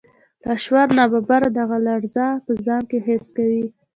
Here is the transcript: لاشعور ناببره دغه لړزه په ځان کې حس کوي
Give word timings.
لاشعور 0.45 0.87
ناببره 0.97 1.49
دغه 1.59 1.77
لړزه 1.87 2.27
په 2.45 2.51
ځان 2.65 2.81
کې 2.89 2.97
حس 3.05 3.25
کوي 3.37 3.65